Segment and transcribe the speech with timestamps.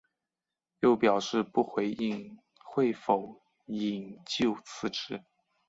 [0.79, 5.21] 又表示不回应会否引咎辞职。